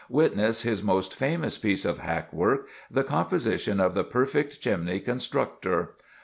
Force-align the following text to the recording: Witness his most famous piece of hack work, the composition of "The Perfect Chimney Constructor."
Witness 0.09 0.63
his 0.63 0.81
most 0.81 1.15
famous 1.15 1.59
piece 1.59 1.85
of 1.85 1.99
hack 1.99 2.33
work, 2.33 2.67
the 2.89 3.03
composition 3.03 3.79
of 3.79 3.93
"The 3.93 4.03
Perfect 4.03 4.59
Chimney 4.59 4.99
Constructor." 4.99 5.93